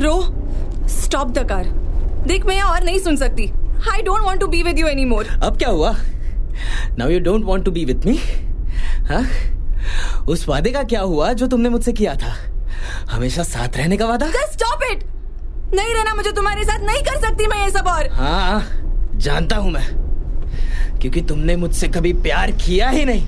[0.00, 0.14] Row.
[0.88, 1.64] Stop the car
[2.26, 3.50] देख मैं और नहीं सुन सकती।
[3.92, 5.94] I don't want to be with you anymore अब क्या हुआ?
[6.98, 8.16] Now you don't want to be with me
[9.08, 9.22] हाँ
[10.28, 12.34] उस वादे का क्या हुआ जो तुमने मुझसे किया था?
[13.10, 14.26] हमेशा साथ रहने का वादा?
[14.52, 15.04] स्टॉप इट
[15.74, 18.66] नहीं रहना मुझे तुम्हारे साथ नहीं कर सकती मैं ये सब और। हाँ
[19.16, 19.86] जानता हूँ मैं।
[21.00, 23.26] क्योंकि तुमने मुझसे कभी प्यार किया ही नहीं।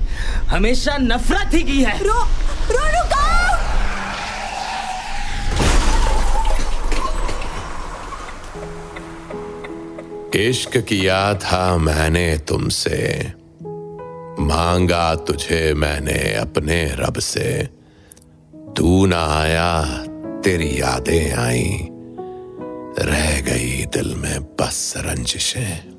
[0.49, 2.21] हमेशा नफरत ही की है। रो
[2.71, 3.38] रो रुको!
[10.39, 12.97] इश्क किया था मैंने तुमसे।
[14.39, 17.51] मांगा तुझे मैंने अपने रब से।
[18.77, 19.71] तू ना आया,
[20.43, 21.87] तेरी यादें आई।
[22.99, 25.93] रह गई दिल में बस रंजिशें।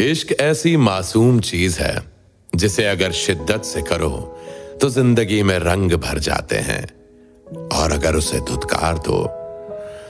[0.00, 2.00] इश्क ऐसी मासूम चीज़ है,
[2.54, 4.10] जिसे अगर शिद्दत से करो
[4.80, 6.82] तो ज़िंदगी में रंग भर जाते हैं।
[7.68, 9.24] और अगर उसे धुतकार दो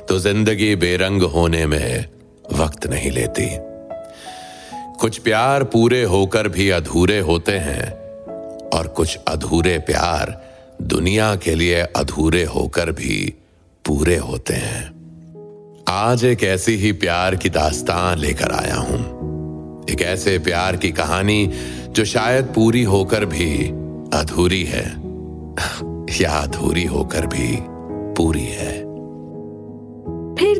[0.09, 2.09] तो ज़िंदगी बेरंग होने में
[2.53, 3.73] वक्त नहीं लेती।
[4.99, 7.93] कुछ प्यार पूरे होकर भी अधूरे होते हैं
[8.69, 10.45] और कुछ अधूरे प्यार
[10.83, 13.35] दुनिया के लिए अधूरे होकर भी
[13.87, 14.93] पूरे होते हैं।
[15.89, 19.23] आज एक ऐसी ही प्यार की दास्तान लेकर आया हूँ।
[19.91, 21.51] एक ऐसे प्यार की कहानी
[21.89, 23.69] जो शायद पूरी होकर भी
[24.19, 24.87] अधूरी है।
[26.21, 27.59] या अधूरी होकर भी
[28.15, 28.82] पूरी है।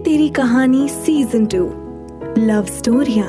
[0.05, 1.59] तेरी कहानी season two
[2.39, 3.25] love स्टोरिया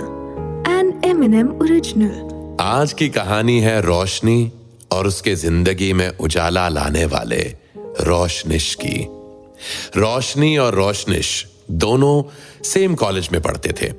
[0.70, 4.52] N M N M original आज की कहानी है रोशनी
[4.92, 7.42] और उसके ज़िंदगी में उजाला लाने वाले
[7.78, 9.06] रोशनिश की।
[9.98, 12.24] रोशनी और रोशनिश दोनों
[12.64, 13.90] सेम कॉलेज में पढ़ते थे।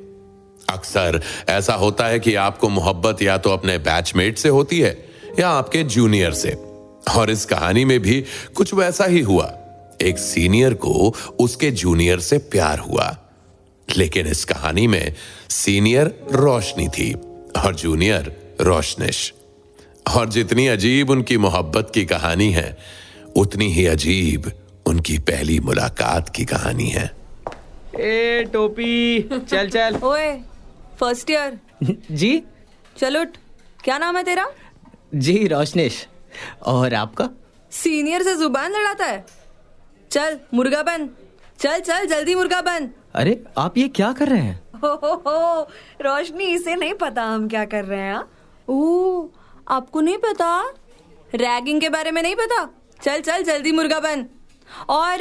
[0.69, 4.97] अक्सर ऐसा होता है कि आपको मोहब्बत या तो अपने बैचमेट से होती है
[5.41, 6.58] या आपके जूनियर से।
[7.17, 9.52] और इस कहानी में भी कुछ वैसा ही हुआ।
[10.02, 13.18] एक सीनियर को उसके जूनियर से प्यार हुआ।
[13.96, 15.14] लेकिन इस कहानी में
[15.50, 17.12] सीनियर रोशनी थी
[17.64, 19.34] और जूनियर रोशनिश।
[20.16, 22.78] और जितनी अजीब उनकी मोहब्बत की कहानी है
[23.36, 24.52] उतनी ही अजीब
[24.86, 27.10] उनकी पहली मुलाकात की कहानी है।
[28.00, 30.33] ए टोपी चल चल। ओए
[31.00, 31.58] फ़र्स्ट ईयर
[32.10, 32.42] जी?
[32.98, 33.28] चल उठ।
[33.84, 34.50] क्या नाम है तेरा?
[35.14, 36.06] जी रोशनिश।
[36.62, 37.30] और आपका?
[37.72, 39.27] सीनियर से ज़ुबान लड़ाता है?
[40.10, 41.08] चल मुर्गा बन।
[41.58, 44.60] चल चल जल्दी मुर्गा बन। अरे आप ये क्या कर रहे हैं?
[44.84, 45.62] हो हो हो
[46.02, 48.30] रोशनी इसे नहीं पता हम क्या कर रहे हैं हाँ?
[48.68, 49.28] ओ
[49.68, 50.48] आपको नहीं पता?
[51.34, 52.64] रैगिंग के बारे में नहीं पता?
[53.02, 54.26] चल चल जल्दी मुर्गा बन।
[54.88, 55.18] और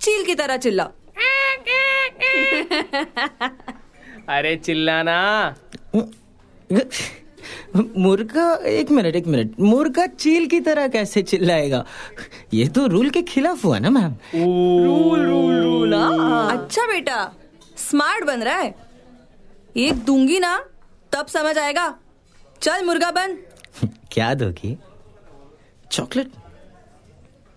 [0.00, 0.84] चील की तरह चिल्ला।
[4.28, 5.18] अरे चिल्लाना।
[7.76, 11.84] मुर्गा एक मिनट एक मिनट। मुर्गा चील की तरह कैसे चिल्लाएगा?
[12.54, 15.92] ये तो रूल के खिलाफ हुआ ना मैम। रूल रूल रूल
[16.58, 17.32] अच्छा बेटा
[17.76, 18.74] स्मार्ट बन रहा है।
[19.76, 20.64] एक दूँगी ना
[21.12, 21.98] तब समझ आएगा।
[22.62, 23.38] चल मुर्गा बन।
[24.12, 24.78] क्या दोगी?
[25.92, 26.30] चॉकलेट?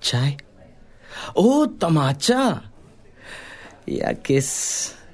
[0.04, 0.38] चाय?
[1.38, 2.72] ओ तमाचा।
[3.90, 4.50] या किस?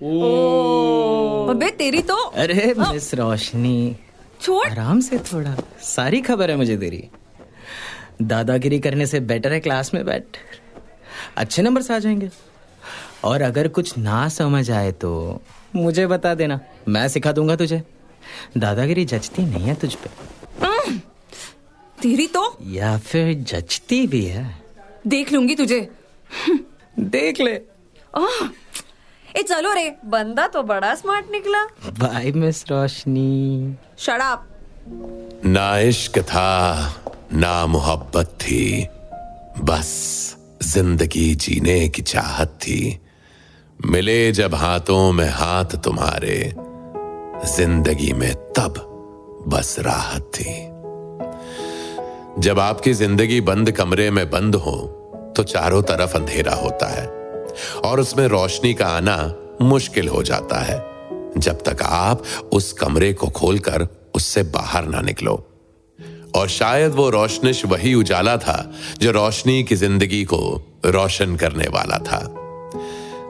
[0.03, 3.95] ओ। अबे तेरी तो अरे मिस रोशनी।
[4.43, 7.09] छोड़। आराम से थोड़ा। सारी खबर है मुझे तेरी।
[8.21, 10.23] दादागिरी करने से बेटर है क्लास में बैठ।
[11.37, 12.29] अच्छे नंबर से आ जाएँगे।
[13.23, 15.41] और अगर कुछ ना समझ आए तो
[15.75, 17.83] मुझे बता देना। मैं सिखा दूँगा तुझे।
[18.57, 20.33] दादागिरी जचती नहीं है तुझ पे।
[22.01, 24.61] तेरी तो। या फिर जचती भी है।
[25.07, 25.91] देख लूँगी तुझे।
[26.99, 27.55] देख ले।
[28.17, 28.47] आह,
[29.37, 31.63] ए चलो रे बंदा तो बड़ा स्मार्ट निकला।
[31.99, 34.45] बाय मिस रोशनी शराब
[35.45, 36.49] ना इश्क था
[37.33, 38.87] ना मोहब्बत थी
[39.59, 39.89] बस
[40.63, 42.99] ज़िंदगी जीने की चाहत थी।
[43.79, 46.37] मिले जब हाथों में हाथ तुम्हारे
[47.55, 48.73] ज़िंदगी में तब
[49.47, 50.53] बस राहत थी।
[52.41, 54.75] जब आपकी ज़िंदगी बंद कमरे में बंद हो
[55.37, 57.05] तो चारों तरफ़ अंधेरा होता है।
[57.85, 60.77] और उसमें रोशनी का आना मुश्किल हो जाता है।
[61.37, 62.23] जब तक आप
[62.53, 65.33] उस कमरे को खोलकर उससे बाहर ना निकलो।
[66.35, 68.71] और शायद वो रोशनिश वही उजाला था
[69.01, 70.39] जो रोशनी की ज़िंदगी को
[70.85, 72.21] रोशन करने वाला था।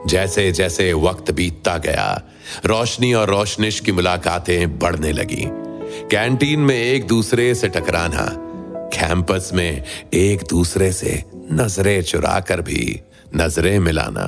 [0.06, 2.22] जैसे जैसे वक्त बीतता गया,
[2.66, 5.44] रोशनी और रोशनिश की मुलाकातें बढ़ने लगी।
[6.10, 8.26] कैंटीन में एक दूसरे से टकराना,
[8.94, 9.82] कैंपस में
[10.14, 11.22] एक दूसरे से
[11.52, 13.00] नज़रें चुराकर भी
[13.36, 14.26] नज़रें मिलाना।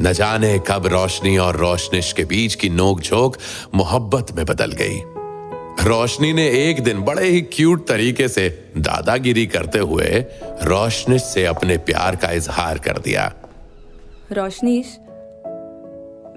[0.00, 3.36] न जाने कब रोशनी और रोशनिश के बीच की नोकझोंक
[3.74, 5.00] मोहब्बत में बदल गई।
[5.84, 10.08] रोशनी ने एक दिन बड़े ही क्यूट तरीके से दादागिरी करते हुए
[10.62, 13.32] रोशनिश से अपने प्यार का इजहार कर दिया।
[14.32, 14.96] रोशनीश,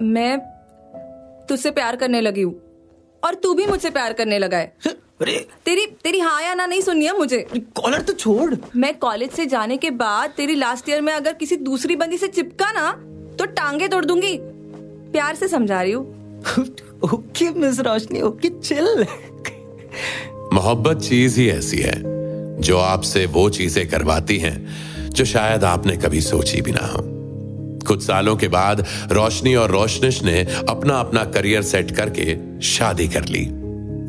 [0.02, 0.38] मैं
[1.48, 2.54] तुझसे प्यार करने लगी हूँ
[3.22, 4.76] और तू भी मुझसे प्यार करने लगा है।
[5.20, 7.38] अरे। तेरी तेरी हाँ या ना नहीं सुननी है मुझे।
[7.76, 11.56] कॉलर तो छोड़। मैं कॉलेज से जाने के बाद तेरी लास्ट ईयर में अगर किसी
[11.56, 12.90] दूसरी बंदी से चिपका ना
[13.38, 14.38] तो टांगे तोड़ दूँगी।
[15.12, 16.40] प्यार से समझा रही हूँ।
[17.14, 19.06] Okay miss Roshni okay chill
[20.52, 21.94] मोहब्बत चीज़ ही ऐसी है
[22.60, 27.02] जो आपसे वो चीज़ें करवाती हैं जो शायद आपने कभी सोची भी ना हो।
[27.86, 33.24] कुछ सालों के बाद रोशनी और रोशनिश ने अपना अपना करियर सेट करके शादी कर
[33.24, 33.63] ली।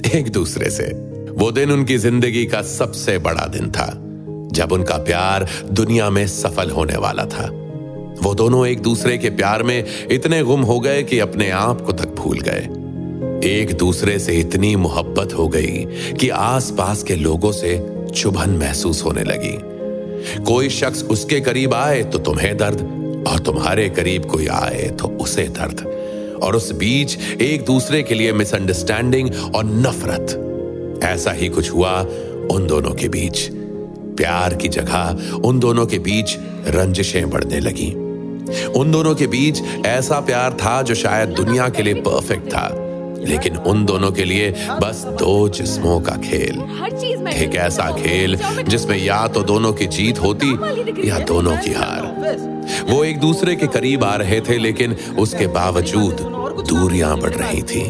[0.05, 0.85] एक दूसरे से।
[1.37, 3.87] वो दिन उनकी ज़िंदगी का सबसे बड़ा दिन था,
[4.53, 7.49] जब उनका प्यार दुनिया में सफल होने वाला था।
[8.21, 11.91] वो दोनों एक दूसरे के प्यार में इतने गुम हो गए कि अपने आप को
[11.91, 15.85] तक भूल गए। एक दूसरे से इतनी मोहब्बत हो गई
[16.19, 17.77] कि आसपास के लोगों से
[18.15, 19.57] चुभन महसूस होने लगी।
[20.43, 22.81] कोई शख्स उसके करीब आए तो तुम्हें दर्द,
[23.27, 25.85] और तुम्हारे करीब कोई आए तो उसे दर्द।
[26.43, 30.41] और उस बीच एक दूसरे के लिए मिसअंडरस्टैंडिंग और नफरत।
[31.03, 32.01] ऐसा ही कुछ हुआ
[32.51, 33.49] उन दोनों के बीच।
[34.17, 36.37] प्यार की जगह उन दोनों के बीच
[36.67, 37.91] रंजिशें बढ़ने लगी।
[38.65, 42.81] उन दोनों के बीच ऐसा प्यार था जो शायद दुनिया के लिए परफेक्ट था।
[43.19, 44.51] लेकिन उन दोनों के लिए
[44.81, 46.61] बस दो जिस्मों का खेल।
[47.33, 50.51] एक ऐसा खेल जिसमें या तो दोनों की जीत होती
[51.09, 56.21] या दोनों की हार। वो एक दूसरे के करीब आ रहे थे लेकिन उसके बावजूद
[56.69, 57.83] दूरियाँ बढ़ रही थी।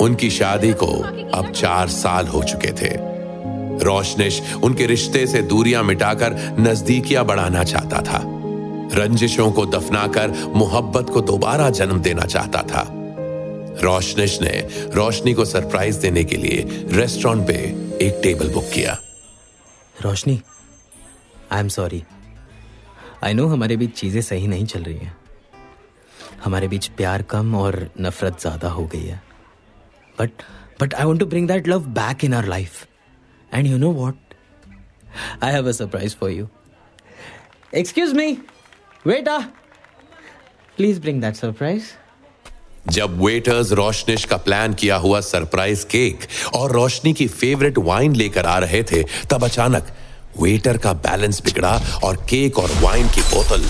[0.00, 0.86] उनकी शादी को
[1.34, 2.94] अब चार साल हो चुके थे।
[3.84, 8.20] रोशनिश उनके रिश्ते से दूरियाँ मिटाकर नजदीकियाँ बढ़ाना चाहता था।
[8.94, 12.86] रंजिशों को दफनाकर मोहब्बत को दोबारा जन्म देना चाहता था।
[13.82, 14.52] रोशनिश ने
[14.94, 17.54] रोशनी को सरप्राइज़ देने के लिए रेस्टोरेंट पे
[18.06, 18.98] एक टेबल बुक किया।
[20.02, 20.40] Roshni
[21.52, 22.02] I am sorry
[23.24, 25.16] I know हमारे बीच चीज़ें सही नहीं चल रही हैं।
[26.44, 29.22] हमारे बीच प्यार कम और नफरत ज़्यादा हो गई है।
[30.18, 30.42] But
[30.80, 32.86] but I want to bring that love back in our life
[33.54, 34.34] and you know what
[35.42, 36.48] I have a surprise for you
[37.74, 38.32] excuse me
[39.06, 39.38] waiter
[40.76, 41.84] please bring that surprise
[42.92, 48.46] जब वेटर्स रोशनिश का प्लान किया हुआ surprise cake और रोशनी की favourite wine लेकर
[48.46, 49.86] आ रहे थे, तब अचानक
[50.40, 53.64] वेटर का बैलेंस बिगड़ा और केक और वाइन की बोतल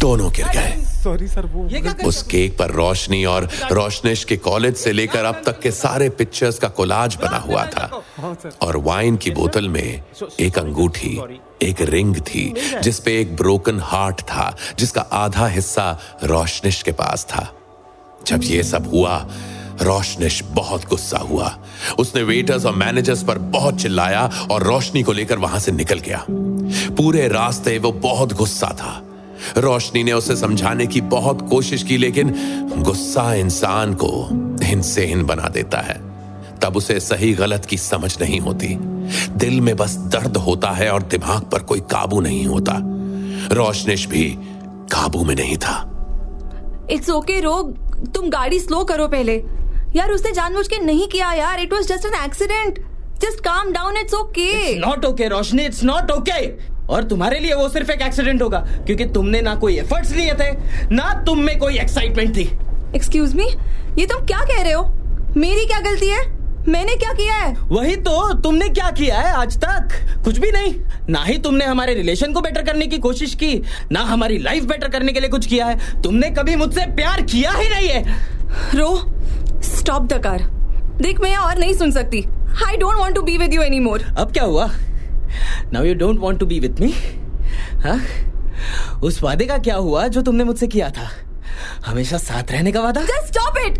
[0.00, 1.62] दोनों गिर गए। सॉरी सर वो
[2.08, 6.58] उस केक पर रोशनी और रोशनिश के कॉलेज से लेकर अब तक के सारे पिक्चर्स
[6.58, 8.02] का कोलाज बना हुआ था।
[8.62, 10.02] और वाइन की बोतल में
[10.40, 11.18] एक अंगूठी
[11.62, 12.52] एक रिंग थी
[12.82, 15.90] जिसपे एक ब्रोकन हार्ट था जिसका आधा हिस्सा
[16.24, 17.48] रोशनिश के पास था।
[18.26, 19.18] जब ये सब हुआ
[19.82, 21.58] रोशनिश बहुत गुस्सा हुआ।
[21.98, 26.26] उसने वेटर्स और मैनेजर्स पर बहुत चिल्लाया और रोशनी को लेकर वहाँ से निकल गया।
[26.96, 29.02] पूरे रास्ते वो बहुत गुस्सा था।
[29.56, 32.34] रोशनी ने उसे समझाने की बहुत कोशिश की, लेकिन
[32.78, 34.28] गुस्सा इंसान को
[34.62, 36.12] हिंसेहीन बना देता है।
[36.62, 38.78] तब उसे सही गलत की समझ नहीं होती।
[39.30, 42.76] दिल में बस दर्द होता है और दिमाग पर कोई काबू नहीं होता।
[43.54, 44.38] रोशनिश भी
[44.68, 45.88] काबू में नहीं था।
[46.90, 49.61] इट्स ओके रोग। तुम गाड़ी स्लो करो पहले।
[49.96, 52.78] यार उसने जानबूझ के नहीं किया यार। It was just an accident
[53.22, 56.46] just calm down it's okay not okay Roshni it's not okay
[56.88, 60.50] और तुम्हारे लिए वो सिर्फ़ एक एक्सीडेंट होगा क्योंकि तुमने ना कोई एफर्ट्स लिए थे
[60.94, 62.50] ना तुम में कोई एक्साइटमेंट थी।
[62.96, 63.44] एक्सक्यूज मी
[63.98, 64.82] ये तुम क्या कह रहे हो?
[65.36, 66.24] मेरी क्या गलती है?
[66.68, 67.52] मैंने क्या किया है?
[67.70, 69.94] वही तो तुमने क्या किया है आज तक?
[70.24, 70.74] कुछ भी नहीं।
[71.10, 73.54] ना ही तुमने हमारे रिलेशन को बेटर करने की कोशिश की
[73.92, 77.52] ना हमारी लाइफ बेटर करने के लिए कुछ किया है। तुमने कभी मुझसे प्यार किया
[77.52, 78.04] ही नहीं है।
[78.74, 78.90] रो
[79.64, 80.42] स्टॉप द कार
[81.02, 82.24] देख मैं और नहीं सुन सकती।
[82.66, 84.68] I don't want to be with you anymore अब क्या हुआ?
[85.72, 86.92] Now you don't want to be with me
[87.84, 88.00] हाँ
[89.04, 91.08] उस वादे का क्या हुआ जो तुमने मुझसे किया था?
[91.86, 93.00] हमेशा साथ रहने का वादा?
[93.02, 93.78] जस्ट स्टॉप इट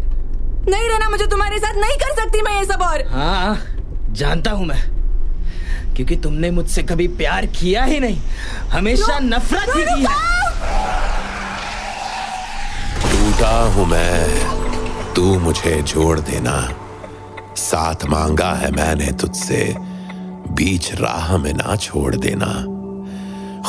[0.68, 3.58] नहीं रहना मुझे तुम्हारे साथ नहीं कर सकती मैं ये सब और। हाँ
[4.12, 4.80] जानता हूँ मैं।
[5.96, 8.18] क्योंकि तुमने मुझसे कभी प्यार किया ही नहीं।
[8.70, 10.30] हमेशा नफरत ही की है।
[13.02, 14.62] टूटा हूँ मैं।
[15.16, 16.75] तू मुझे जोड़ देना।
[17.57, 19.75] साथ मांगा है मैंने तुझसे।
[20.50, 22.47] बीच राह में ना छोड़ देना।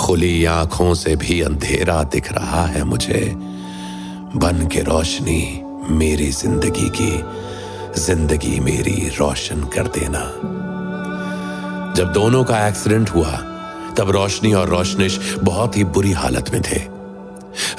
[0.01, 3.33] खुली आँखों से भी अंधेरा दिख रहा है मुझे।
[4.35, 7.23] बन के रोशनी मेरी ज़िंदगी की।
[8.01, 10.23] ज़िंदगी मेरी रोशन कर देना।
[11.97, 13.31] जब दोनों का एक्सीडेंट हुआ,
[13.97, 16.81] तब रोशनी और रोशनिश बहुत ही बुरी हालत में थे।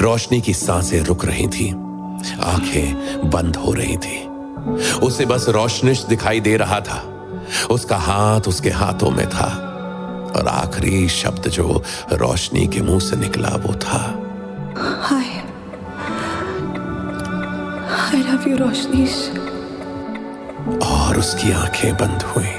[0.00, 1.75] रोशनी की साँसें रुक रही थी।
[2.33, 4.26] आँखें बंद हो रही थी।
[4.99, 7.02] उसे बस रोशनिश दिखाई दे रहा था।
[7.71, 9.71] उसका हाथ उसके हाथों में था।
[10.37, 13.99] और आखिरी शब्द जो रोशनी के मुँह से निकला वो था।
[15.02, 15.25] हाय
[18.14, 19.31] आई लव यू रोशनीश
[20.83, 22.52] और उसकी आँखें बंद हुई।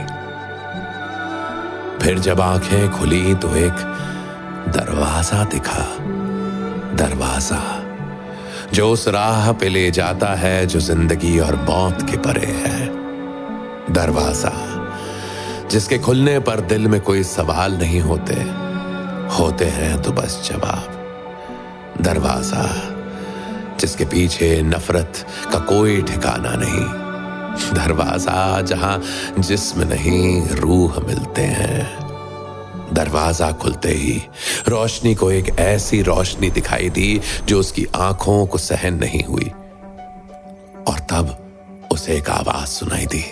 [2.03, 3.73] फिर जब आँखें खुली तो एक
[4.69, 5.97] दरवाज़ा दिखा।
[6.95, 7.74] दरवाज़ा।
[8.73, 12.87] जो उस राह पे ले जाता है, जो ज़िंदगी और मौत के परे है।
[13.93, 14.51] दरवाज़ा,
[15.71, 18.33] जिसके खुलने पर दिल में कोई सवाल नहीं होते
[19.37, 22.65] होते हैं तो बस जवाब। दरवाज़ा,
[23.79, 26.85] जिसके पीछे नफरत का कोई ठिकाना नहीं।
[27.75, 29.01] दरवाज़ा, जहाँ
[29.39, 32.04] जिस्म नहीं, रूह मिलते हैं।
[32.95, 34.15] दरवाज़ा खुलते ही
[34.67, 39.51] रोशनी को एक ऐसी रोशनी दिखाई दी जो उसकी आँखों को सहन नहीं हुई।
[40.89, 41.25] और तब
[41.91, 43.23] उसे एक आवाज़ सुनाई दी।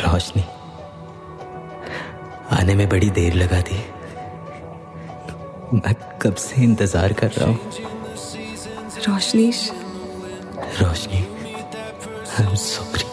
[0.00, 0.44] रोशनी
[2.52, 3.78] आने में बड़ी देर लगा दी।
[5.74, 7.58] मैं कब से इंतज़ार कर रहा हूँ?
[9.08, 9.50] रोशनी
[10.80, 11.26] रोशनी
[12.56, 13.04] सॉरी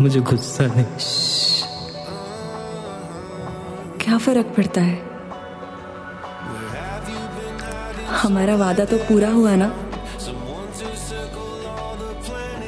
[0.00, 0.84] मुझे गुस्सा नहीं।
[4.14, 4.96] क्या फ़र्क पड़ता है।
[8.22, 9.66] हमारा वादा तो पूरा हुआ ना?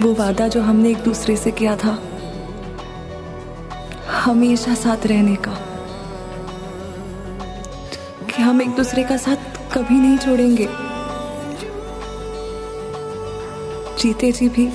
[0.03, 1.93] वो वादा जो हमने एक दूसरे से किया था,
[4.11, 5.53] हमेशा साथ रहने का।
[8.26, 10.69] कि हम एक दूसरे का साथ कभी नहीं छोड़ेंगे।
[13.99, 14.67] जीते जी भी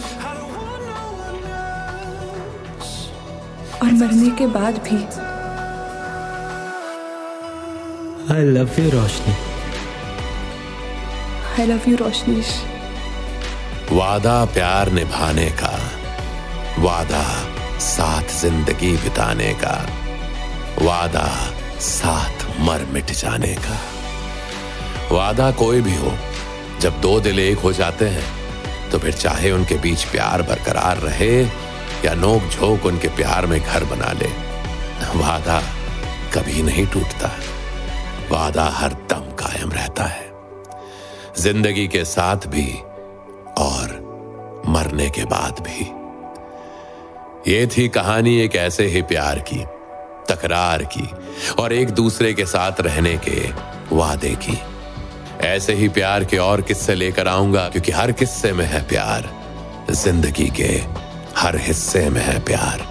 [3.82, 5.31] और मरने के बाद भी
[8.32, 9.34] I love you Roshni
[11.60, 12.52] I love you Roshnish
[13.92, 15.72] वादा प्यार निभाने का
[16.84, 17.24] वादा
[17.88, 19.76] साथ ज़िंदगी बिताने का
[20.82, 21.28] वादा
[21.90, 23.78] साथ मर मिट जाने का।
[25.16, 26.14] वादा कोई भी हो
[26.82, 28.28] जब दो दिल एक हो जाते हैं
[28.92, 31.34] तो फिर चाहे उनके बीच प्यार बरकरार रहे
[32.06, 34.30] या नोक झोंक उनके प्यार में घर बना ले
[35.16, 35.62] वादा
[36.34, 37.30] कभी नहीं टूटता।
[38.32, 40.30] वादा हर दम कायम रहता है।
[41.38, 42.68] ज़िंदगी के साथ भी
[43.58, 44.00] और
[44.68, 45.90] मरने के बाद भी।
[47.48, 49.64] ये थी कहानी एक ऐसे ही प्यार की,
[50.30, 51.08] तकरार की
[51.60, 53.40] और एक दूसरे के साथ रहने के
[53.96, 54.58] वादे की।
[55.48, 59.30] ऐसे ही प्यार के और किस्से लेकर आऊँगा क्योंकि हर किस्से में है प्यार।
[59.92, 60.72] ज़िंदगी के
[61.38, 62.88] हर हिस्से में है प्यार।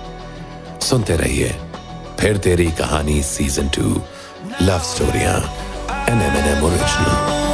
[0.83, 1.49] सुनते रहिए
[2.21, 4.01] फिर तेरी कहानी season two
[4.63, 5.35] love स्टोरियाँ
[6.11, 7.50] N M N M original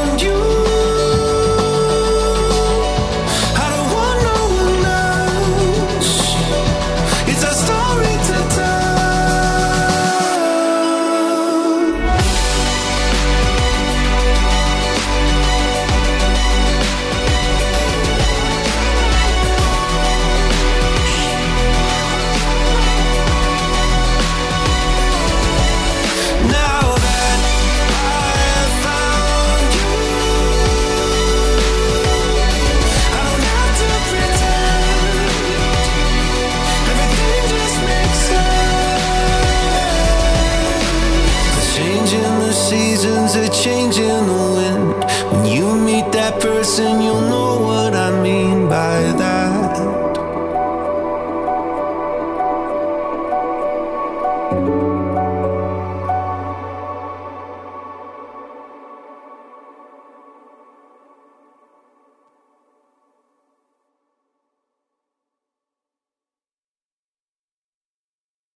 [42.56, 45.04] seasons, are changing the wind.
[45.30, 47.85] When you meet that person, you'll know what